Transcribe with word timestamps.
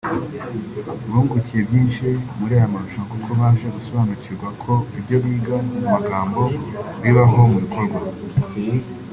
bungukiye 1.09 1.61
byinshi 1.69 2.07
muri 2.39 2.53
aya 2.57 2.71
marushanwa 2.73 3.09
kuko 3.13 3.29
baje 3.39 3.65
gusobanukirwa 3.77 4.47
ko 4.63 4.73
ibyo 4.99 5.17
biga 5.23 5.57
mu 5.69 5.77
magambo 5.93 6.41
bibaho 7.01 7.39
mu 7.51 7.57
bikorwa 7.63 7.99